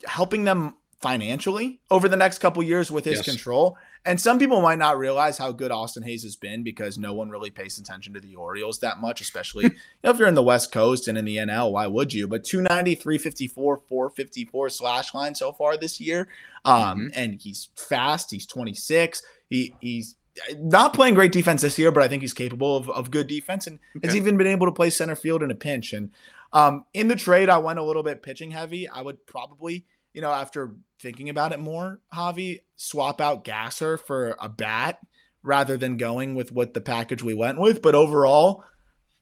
[0.07, 3.25] helping them financially over the next couple years with his yes.
[3.25, 3.77] control.
[4.05, 7.29] And some people might not realize how good Austin Hays has been because no one
[7.29, 9.71] really pays attention to the Orioles that much, especially you
[10.03, 11.71] know, if you're in the West Coast and in the NL.
[11.71, 12.27] Why would you?
[12.27, 16.29] But 290, 354, 454 slash line so far this year.
[16.65, 17.07] Um, mm-hmm.
[17.13, 18.31] And he's fast.
[18.31, 19.21] He's 26.
[19.49, 20.15] He he's
[20.57, 23.67] not playing great defense this year, but I think he's capable of, of good defense
[23.67, 24.07] and okay.
[24.07, 25.91] has even been able to play center field in a pinch.
[25.91, 26.11] And
[26.53, 28.87] um, in the trade, I went a little bit pitching heavy.
[28.87, 34.35] I would probably– you know, after thinking about it more, Javi, swap out Gasser for
[34.39, 34.99] a bat
[35.43, 37.81] rather than going with what the package we went with.
[37.81, 38.63] But overall,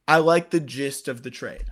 [0.08, 1.66] I like the gist of the trade.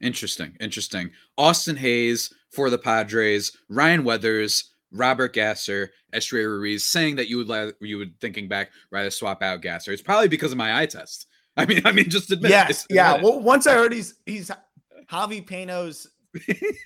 [0.00, 0.56] Interesting.
[0.60, 1.10] Interesting.
[1.38, 7.74] Austin Hays for the Padres, Ryan Weathers, Robert Gasser, Esteury Ruiz, saying that you would
[7.80, 9.92] you would thinking back rather swap out Gasser.
[9.92, 11.26] It's probably because of my eye test.
[11.56, 12.50] I mean, I mean, just admit.
[12.50, 13.20] Yes, yeah.
[13.22, 14.50] Well, once I heard he's he's
[15.10, 16.08] Javi Peno's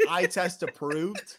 [0.08, 1.38] eye test approved.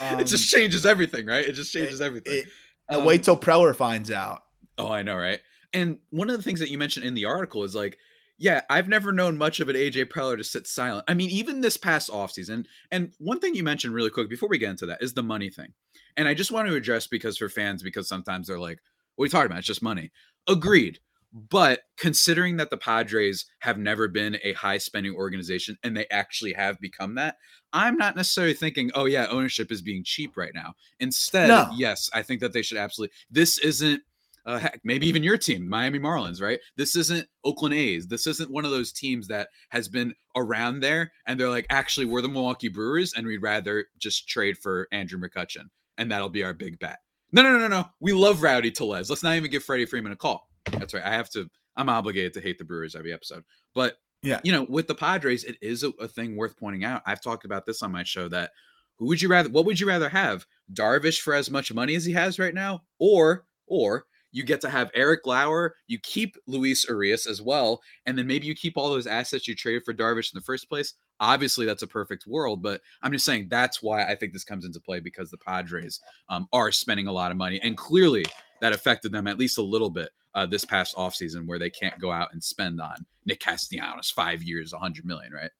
[0.20, 1.46] it just changes everything, right?
[1.46, 2.38] It just changes it, everything.
[2.38, 2.46] It,
[2.88, 4.42] um, wait till Preller finds out.
[4.78, 5.40] Oh, I know, right?
[5.72, 7.98] And one of the things that you mentioned in the article is like,
[8.38, 11.04] yeah, I've never known much of an AJ Preller to sit silent.
[11.06, 14.58] I mean, even this past offseason, and one thing you mentioned really quick before we
[14.58, 15.72] get into that is the money thing.
[16.16, 18.80] And I just want to address because for fans, because sometimes they're like,
[19.16, 19.58] what are you talking about?
[19.58, 20.10] It's just money.
[20.48, 20.98] Agreed.
[21.32, 26.52] But considering that the Padres have never been a high spending organization and they actually
[26.52, 27.36] have become that,
[27.72, 30.74] I'm not necessarily thinking, oh, yeah, ownership is being cheap right now.
[31.00, 31.70] Instead, no.
[31.74, 33.14] yes, I think that they should absolutely.
[33.30, 34.02] This isn't,
[34.44, 36.60] uh, heck, maybe even your team, Miami Marlins, right?
[36.76, 38.08] This isn't Oakland A's.
[38.08, 42.06] This isn't one of those teams that has been around there and they're like, actually,
[42.06, 46.44] we're the Milwaukee Brewers and we'd rather just trade for Andrew McCutchen and that'll be
[46.44, 46.98] our big bet.
[47.30, 47.86] No, no, no, no, no.
[48.00, 49.08] We love Rowdy Tellez.
[49.08, 50.48] Let's not even give Freddie Freeman a call.
[50.70, 51.04] That's right.
[51.04, 51.48] I have to.
[51.76, 53.44] I'm obligated to hate the Brewers every episode.
[53.74, 57.02] But yeah, you know, with the Padres, it is a, a thing worth pointing out.
[57.06, 58.50] I've talked about this on my show that
[58.98, 59.48] who would you rather?
[59.48, 60.46] What would you rather have?
[60.72, 64.70] Darvish for as much money as he has right now, or or you get to
[64.70, 68.90] have Eric Lauer, you keep Luis Urias as well, and then maybe you keep all
[68.90, 70.94] those assets you traded for Darvish in the first place.
[71.20, 74.64] Obviously, that's a perfect world, but I'm just saying that's why I think this comes
[74.64, 78.24] into play because the Padres um, are spending a lot of money, and clearly
[78.60, 81.98] that affected them at least a little bit uh, this past offseason where they can't
[82.00, 85.50] go out and spend on Nick Castellanos five years, 100 million, right?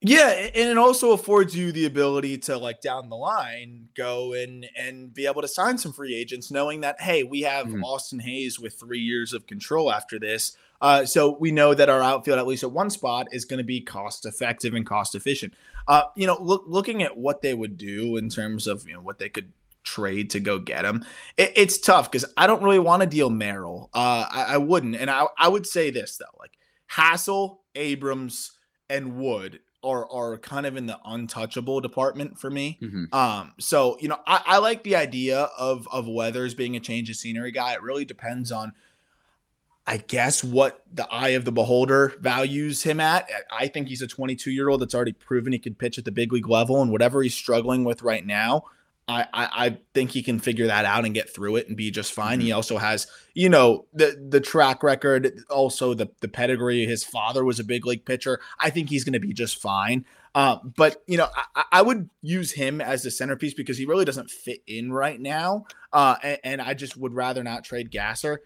[0.00, 4.64] Yeah, and it also affords you the ability to like down the line go and
[4.76, 7.82] and be able to sign some free agents, knowing that hey, we have mm-hmm.
[7.82, 10.56] Austin Hays with three years of control after this.
[10.80, 13.64] Uh, so we know that our outfield, at least at one spot, is going to
[13.64, 15.52] be cost effective and cost efficient.
[15.88, 19.00] Uh, you know, look, looking at what they would do in terms of you know
[19.00, 19.52] what they could
[19.88, 21.04] trade to go get him,
[21.36, 23.90] it, it's tough because I don't really want to deal Merrill.
[23.94, 26.52] Uh, I, I wouldn't, and I I would say this though, like
[26.92, 28.52] Hassell, Abrams,
[28.90, 32.78] and Wood are are kind of in the untouchable department for me.
[32.82, 33.14] Mhm.
[33.14, 37.08] Um, so you know, I, I like the idea of of Weathers being a change
[37.10, 37.74] of scenery guy.
[37.74, 38.72] It really depends on,
[39.86, 43.28] I guess, what the eye of the beholder values him at.
[43.52, 46.12] I think he's a 22 year old that's already proven he can pitch at the
[46.12, 48.64] big league level, and whatever he's struggling with right now.
[49.08, 51.90] I, I, I think he can figure that out and get through it and be
[51.90, 52.40] just fine.
[52.40, 56.84] He also has, you know, the the track record, also the the pedigree.
[56.84, 58.40] His father was a big league pitcher.
[58.60, 60.04] I think he's going to be just fine.
[60.34, 64.04] Uh, but you know, I, I would use him as the centerpiece because he really
[64.04, 65.64] doesn't fit in right now.
[65.92, 68.42] Uh, and, and I just would rather not trade Gasser.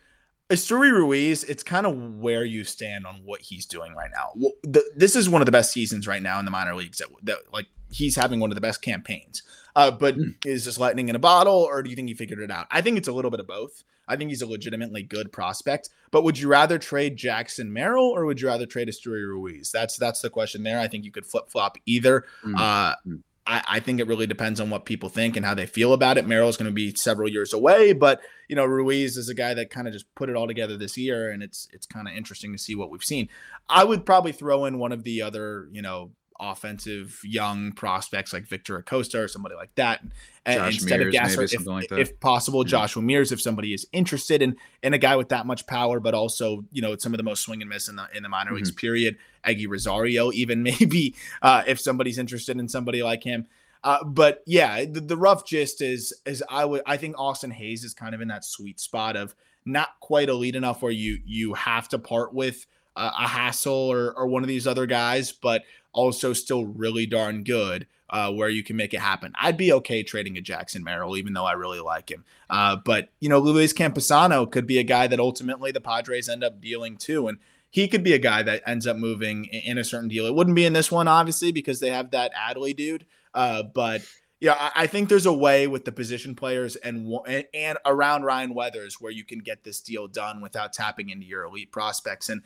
[0.48, 4.33] Esturi Ruiz, it's kind of where you stand on what he's doing right now.
[4.37, 6.98] Well, the, this is one of the best seasons right now in the minor leagues.
[6.98, 9.43] That, that like he's having one of the best campaigns.
[9.77, 10.31] Uh, but Hmm.
[10.45, 12.67] is this lightning in a bottle, or do you think he figured it out?
[12.71, 13.85] I think it's a little bit of both.
[14.09, 15.89] I think he's a legitimately good prospect.
[16.11, 19.71] But would you rather trade Jackson Merrill or would you rather trade Esteury Ruiz?
[19.73, 20.79] That's that's the question there.
[20.81, 22.25] I think you could flip flop either.
[22.45, 22.59] Mm.
[22.59, 23.23] Uh, Mm.
[23.45, 26.17] I, I think it really depends on what people think and how they feel about
[26.17, 26.29] it.
[26.29, 29.53] Merrill is going to be several years away, but you know Ruiz is a guy
[29.55, 32.15] that kind of just put it all together this year, and it's it's kind of
[32.15, 33.29] interesting to see what we've seen.
[33.69, 38.47] I would probably throw in one of the other you know offensive young prospects like
[38.47, 40.01] Victor Acosta or somebody like that,
[40.45, 41.99] and instead Mears, of maybe Gasser, if, like that.
[42.01, 42.71] if possible, Yeah.
[42.71, 46.15] Joshua Mears, if somebody is interested in in a guy with that much power, but
[46.15, 48.53] also you know some of the most swing and miss in the in the minor
[48.53, 48.71] leagues.
[48.73, 49.17] Period.
[49.47, 53.47] Eguy Rosario, even maybe uh, if somebody's interested in somebody like him.
[53.85, 57.83] Uh, but yeah, the, the rough gist is is I would I think Austin Hays
[57.85, 61.55] is kind of in that sweet spot of not quite elite enough where you you
[61.55, 66.33] have to part with a Hassell or or one of these other guys, but also
[66.33, 67.87] still really darn good.
[68.11, 69.33] Uh, where you can make it happen.
[69.41, 72.27] I'd be okay trading a Jackson Merrill, even though I really like him.
[72.51, 76.45] Uh, but you know, Luis Campusano could be a guy that ultimately the Padres end
[76.45, 77.39] up dealing to, and
[77.73, 80.27] he could be a guy that ends up moving in, a certain deal.
[80.27, 83.07] It wouldn't be in this one, obviously, because they have that Adley dude.
[83.33, 84.03] Uh, but
[84.41, 87.11] yeah, I, I think there's a way with the position players and
[87.55, 91.45] and around Ryan Weathers where you can get this deal done without tapping into your
[91.45, 92.29] elite prospects.
[92.29, 92.43] And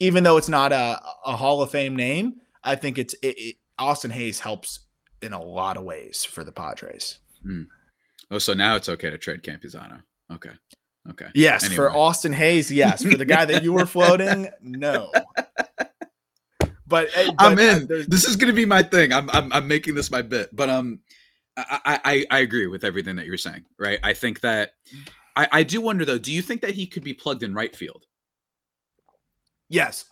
[0.00, 3.56] even though it's not a, a Hall of Fame name, I think it's it, it,
[3.78, 4.80] Austin Hays helps
[5.22, 7.18] in a lot of ways for the Padres.
[8.30, 10.02] Oh, so now it's okay to trade Campusano.
[10.32, 10.50] Okay.
[11.10, 11.26] Okay.
[11.34, 13.02] Yes, for Austin Hays, yes.
[13.02, 15.10] For the guy that you were floating, no.
[16.86, 17.86] But, uh, I'm uh, in.
[18.08, 19.12] This is gonna be my thing.
[19.12, 20.54] I'm I'm I'm making this my bit.
[20.54, 21.00] But um
[21.56, 23.98] I I, I- I agree with everything that you're saying, right?
[24.02, 24.72] I think that
[25.36, 27.74] I, I do wonder though, do you think that he could be plugged in right
[27.74, 28.06] field?
[29.70, 30.04] Yes,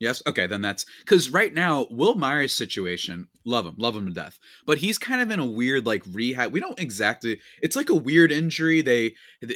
[0.00, 0.22] Yes.
[0.26, 4.38] Okay, then that's because right now, Wil Myers' situation, love him, love him to death.
[4.66, 6.52] But he's kind of in a weird like rehab.
[6.52, 7.40] We don't exactly.
[7.62, 8.82] It's like a weird injury.
[8.82, 9.14] They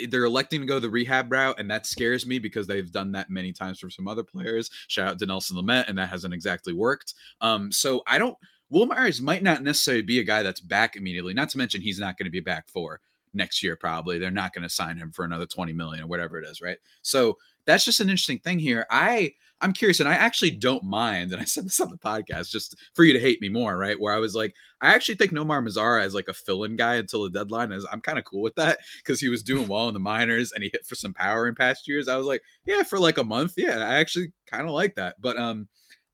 [0.08, 3.30] they're electing to go the rehab route, and that scares me because they've done that
[3.30, 4.70] many times for some other players.
[4.86, 7.14] Shout out to Nelson Lamet, and that hasn't exactly worked.
[7.40, 8.36] Um, so I don't.
[8.70, 11.34] Wil Myers might not necessarily be a guy that's back immediately.
[11.34, 13.00] Not to mention he's not going to be back for
[13.34, 13.76] next year.
[13.76, 16.62] Probably they're not going to sign him for another twenty million or whatever it is,
[16.62, 16.78] right?
[17.02, 18.86] So that's just an interesting thing here.
[18.88, 21.32] I I'm curious, and I actually don't mind.
[21.32, 23.98] And I said this on the podcast just for you to hate me more, right?
[23.98, 27.24] Where I was like, I actually think Nomar Mazara is like a fill-in guy until
[27.24, 27.86] the deadline is.
[27.90, 30.62] I'm kind of cool with that because he was doing well in the minors and
[30.62, 32.06] he hit for some power in past years.
[32.06, 35.16] I was like, yeah, for like a month, yeah, I actually kind of like that.
[35.20, 35.66] But um,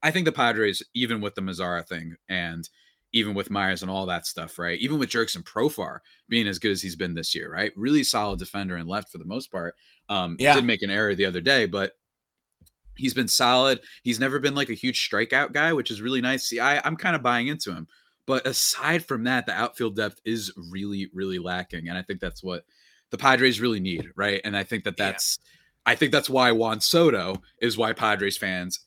[0.02, 2.66] I think the Padres, even with the Mazzara thing and
[3.12, 4.78] even with Myers and all that stuff, right?
[4.80, 7.72] Even with Jerks and Profar being as good as he's been this year, right?
[7.76, 9.74] Really solid defender and left for the most part.
[10.09, 10.54] Um, Yeah.
[10.54, 11.92] did make an error the other day, but
[12.96, 13.80] he's been solid.
[14.02, 16.44] He's never been like a huge strikeout guy, which is really nice.
[16.48, 17.87] See, I, I'm kind of buying into him.
[18.26, 21.88] But aside from that, the outfield depth is really, really lacking.
[21.88, 22.64] And I think that's what
[23.11, 24.40] the Padres really need, right?
[24.44, 25.11] And I think that Yeah.
[25.12, 25.38] that's,
[25.87, 28.80] I think that's why Juan Soto is why Padres fans.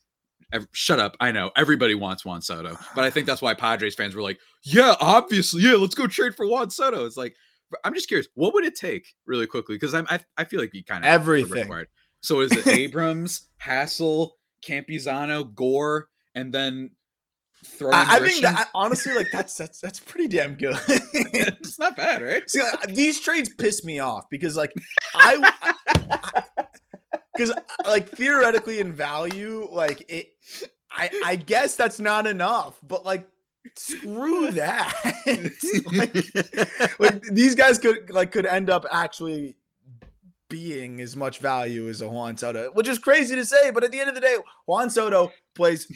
[0.72, 1.14] Shut up!
[1.20, 4.40] I know everybody wants Juan Soto, but I think that's why Padres fans were like,
[4.62, 7.36] "Yeah, obviously, yeah, let's go trade for Juan Soto." It's like,
[7.84, 9.74] I'm just curious, what would it take, really quickly?
[9.74, 11.68] Because I'm, I, I feel like you kind of everything.
[12.20, 14.30] So is it Abrams, Hassell,
[14.64, 16.90] Campusano, Gore, and then
[17.64, 20.76] throw in I, I think that honestly, like that's that's that's pretty damn good.
[20.88, 22.48] it's not bad, right?
[22.48, 24.72] See, like, these trades piss me off because like
[25.14, 25.52] I
[27.34, 27.52] because
[27.86, 30.28] like theoretically in value, like it
[30.90, 33.28] I I guess that's not enough, but like
[33.76, 34.94] screw that.
[35.92, 39.56] like, like these guys could like could end up actually
[40.48, 43.92] being as much value as a Juan Soto, which is crazy to say, but at
[43.92, 45.90] the end of the day, Juan Soto plays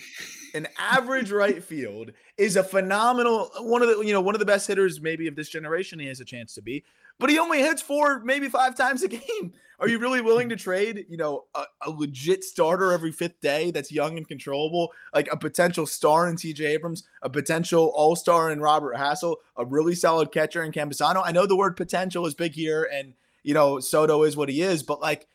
[0.55, 4.47] an average right field, is a phenomenal one of the you know one of the
[4.47, 5.99] best hitters maybe of this generation.
[5.99, 6.85] He has a chance to be,
[7.19, 9.53] but he only hits four, maybe five times a game.
[9.79, 13.73] Are you really willing to trade, you know, a, a, legit starter every fifth day
[13.73, 18.53] that's young and controllable, like a potential star in CJ Abrams, a potential all star
[18.53, 21.21] in Robert Hassell, a really solid catcher in Campusano?
[21.25, 24.63] I know the word potential is big here, and you know Soto is what he
[24.63, 25.27] is, but like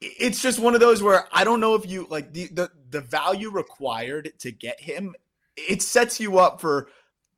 [0.00, 3.00] it's just one of those where I don't know if you like the the the
[3.00, 5.14] value required to get him.
[5.56, 6.88] It sets you up for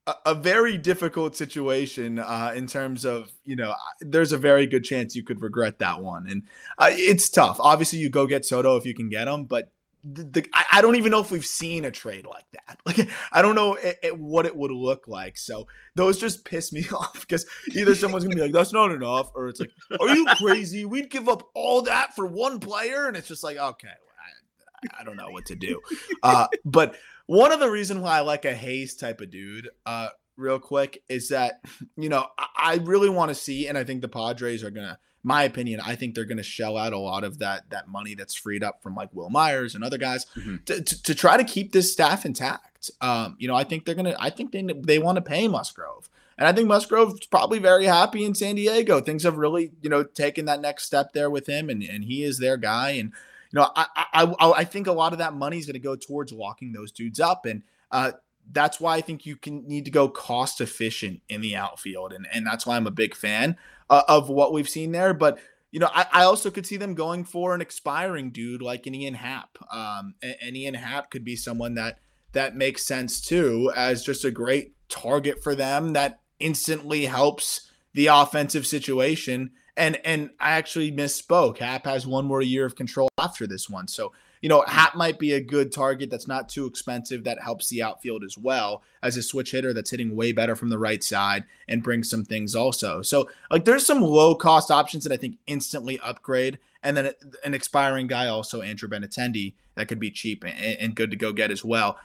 [0.07, 4.85] a, a very difficult situation uh, in terms of you know there's a very good
[4.85, 6.43] chance you could regret that one, and
[6.79, 7.57] uh, it's tough.
[7.61, 9.71] Obviously, you go get Soto if you can get him, but
[10.03, 12.79] the, the, I, I, don't even know if we've seen a trade like that.
[12.87, 15.37] Like I don't know it, it, what it would look like.
[15.37, 19.31] So those just piss me off because either someone's gonna be like, "That's not enough,"
[19.35, 19.71] or it's like,
[20.01, 20.85] "Are you crazy?
[20.85, 25.05] We'd give up all that for one player," and it's just like, okay, I, I
[25.05, 25.81] don't know what to do.
[26.23, 26.97] Uh, but
[27.27, 31.03] one of the reasons why I like a Hays type of dude, uh, real quick,
[31.09, 31.61] is that
[31.97, 34.99] you know I, I really want to see, and I think the Padres are gonna
[35.23, 38.15] my opinion, I think they're going to shell out a lot of that that money
[38.15, 40.57] that's freed up from like Wil Myers and other guys mm-hmm.
[40.67, 42.91] to, to, to, try to keep this staff intact.
[43.01, 44.21] Um, you know, I think they're going to.
[44.21, 46.09] I think they they want to pay Musgrove,
[46.39, 49.01] and I think Musgrove's probably very happy in San Diego.
[49.01, 52.23] Things have really you know taken that next step there with him, and and he
[52.23, 52.91] is their guy.
[52.91, 53.13] And
[53.53, 55.81] you know, I I I, I think a lot of that money is going to
[55.81, 57.63] go towards locking those dudes up and.
[57.93, 58.13] Uh,
[58.53, 62.27] that's why I think you can need to go cost efficient in the outfield, and
[62.33, 63.57] and that's why I'm a big fan
[63.89, 65.15] uh, of what we've seen there.
[65.15, 65.39] But
[65.71, 68.95] you know, I, I, also could see them going for an expiring dude like an
[68.95, 69.57] Ian Happ.
[69.73, 72.01] Um, and, Ian Happ could be someone that
[72.33, 78.09] that makes sense too, as just a great target for them that instantly helps the
[78.09, 79.53] offensive situation.
[79.77, 81.59] And and I actually misspoke.
[81.59, 85.19] Happ has one more year of control after this one, so you know, Happ might
[85.19, 89.17] be a good target that's not too expensive that helps the outfield as well as
[89.17, 92.55] a switch hitter that's hitting way better from the right side and brings some things
[92.55, 93.03] also.
[93.03, 96.59] So, like, there's some low cost options that I think instantly upgrade.
[96.83, 97.13] And then
[97.45, 101.33] an expiring guy, also Andrew Benintendi, that could be cheap and, and good to go
[101.33, 101.99] get as well.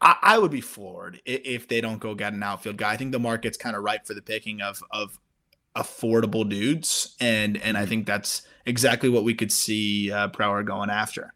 [0.00, 2.92] I, I would be floored if they don't go get an outfield guy.
[2.92, 5.18] I think the market's kind of ripe for the picking of of
[5.76, 10.90] affordable dudes, and and I think that's exactly what we could see uh, Preller going
[10.90, 11.32] after.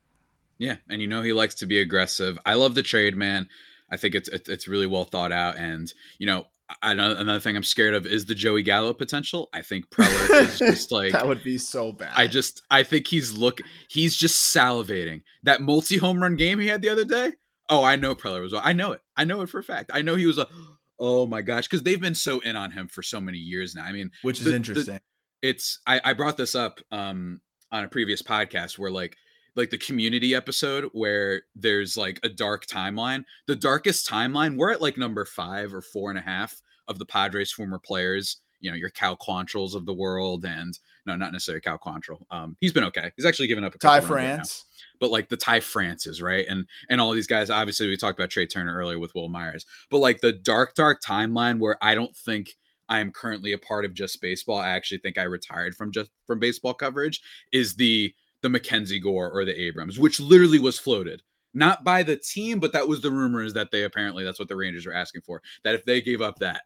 [0.58, 2.38] Yeah, and you know he likes to be aggressive.
[2.46, 3.48] I love the trade, man.
[3.90, 6.46] I think it's it's really well thought out, and you know,
[6.82, 9.48] I, another thing I'm scared of is the Joey Gallo potential.
[9.52, 12.12] I think Preller is just like that would be so bad.
[12.16, 15.22] I just I think he's look he's just salivating.
[15.44, 17.32] That multi home run game he had the other day.
[17.68, 18.54] Oh, I know Preller was.
[18.54, 19.00] I know it.
[19.16, 19.90] I know it for a fact.
[19.92, 20.48] I know he was a.
[20.98, 23.84] Oh my gosh, because they've been so in on him for so many years now.
[23.84, 24.94] I mean, which is the, interesting.
[24.94, 25.00] The,
[25.46, 29.14] it's I, I brought this up um on a previous podcast where like
[29.56, 33.24] like the community episode where there's like a dark timeline.
[33.46, 37.06] The darkest timeline, we're at like number five or four and a half of the
[37.06, 38.38] Padres former players.
[38.60, 42.22] You know, your Cal Quantrills of the world, and no, not necessarily Cal Quantrill.
[42.30, 43.12] Um, he's been okay.
[43.14, 44.64] He's actually given up a Ty France,
[44.98, 46.46] but like the Ty Francis, right?
[46.48, 47.50] And and all these guys.
[47.50, 51.02] Obviously, we talked about Trea Turner earlier with Wil Myers, but like the dark, dark
[51.02, 52.56] timeline where I don't think
[52.88, 54.58] I am currently a part of just baseball.
[54.58, 57.20] I actually think I retired from just from baseball coverage.
[57.52, 58.14] Is the
[58.46, 61.20] the Mackenzie Gore or the Abrams, which literally was floated
[61.56, 64.54] not by the team, but that was the rumors that they apparently that's what the
[64.54, 65.42] Rangers were asking for.
[65.64, 66.60] That if they gave up that,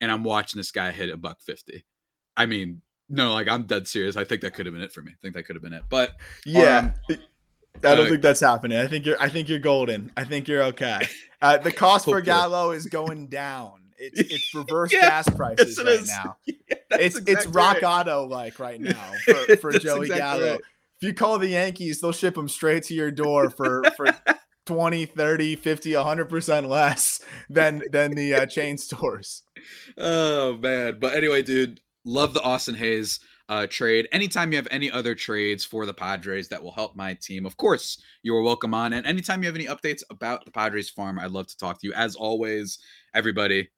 [0.00, 1.84] and I'm watching this guy hit a buck fifty,
[2.36, 4.16] I mean, no, like I'm dead serious.
[4.16, 5.12] I think that could have been it for me.
[5.12, 5.82] I think that could have been it.
[5.90, 6.12] But
[6.46, 6.92] yeah.
[7.10, 7.18] Um,
[7.84, 8.78] I don't uh, think that's happening.
[8.78, 9.20] I think you're.
[9.20, 10.10] I think you're golden.
[10.16, 11.06] I think you're okay.
[11.42, 13.80] Uh, the cost for Gallo is going down.
[13.98, 16.08] It's it's reverse yeah, gas prices yes, right is.
[16.08, 16.36] now.
[16.92, 18.00] Yeah, it's exactly it's rock right.
[18.00, 20.52] auto like right now for, for Joey exactly Gallo.
[20.52, 20.60] Right
[21.00, 24.06] if you call the Yankees, they'll ship them straight to your door for for
[24.66, 29.42] 20, 30, 50, 100% less than than the uh, chain stores.
[29.96, 30.98] Oh man.
[31.00, 34.08] But anyway, dude, love the Austin Hays uh, trade.
[34.12, 37.56] Anytime you have any other trades for the Padres that will help my team, of
[37.56, 38.92] course, you are welcome on.
[38.92, 41.86] And anytime you have any updates about the Padres farm, I'd love to talk to
[41.86, 41.94] you.
[41.94, 42.78] As always,
[43.14, 43.70] everybody,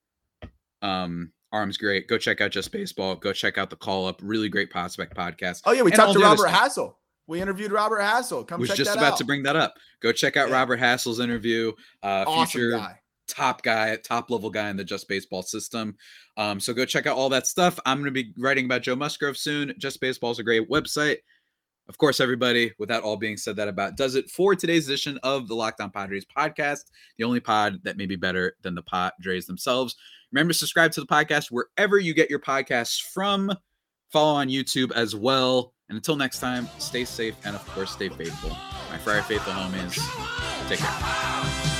[0.83, 2.09] um, Aram's great.
[2.09, 3.15] Go check out Just Baseball.
[3.15, 4.21] Go check out the Call Up.
[4.23, 5.63] Really great prospect podcast.
[5.65, 6.95] Oh yeah, we and talked to Robert Hassell.
[7.27, 8.47] We interviewed Robert Hassell.
[8.47, 8.61] Come check out.
[8.61, 9.19] Was check just about out.
[9.19, 9.75] to bring that up.
[10.01, 10.55] Go check out yeah.
[10.55, 11.73] Robert Hassell's interview.
[12.03, 13.01] Uh, awesome future guy.
[13.29, 15.97] top guy, top level guy in the Just Baseball system.
[16.37, 17.79] Um, so go check out all that stuff.
[17.87, 19.73] I'm going to be writing about Joe Musgrove soon.
[19.79, 21.19] Just Baseball is a great website.
[21.89, 25.19] Of course, everybody, with that all being said, that about does it for today's edition
[25.23, 26.85] of the Lockdown Padres podcast,
[27.19, 29.97] the only pod that may be better than the Padres themselves.
[30.31, 33.53] Remember to subscribe to the podcast wherever you get your podcasts from.
[34.13, 38.09] Follow on YouTube as well And until next time, stay safe and of course stay
[38.09, 38.49] faithful.
[38.91, 39.99] My Friar Faithful homies,
[40.69, 41.72] take care.